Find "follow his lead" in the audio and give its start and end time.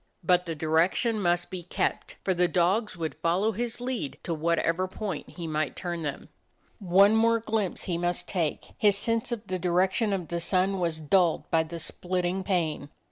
3.21-4.17